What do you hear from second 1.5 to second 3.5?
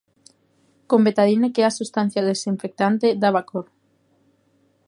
que é unha substancia desinfectante, daba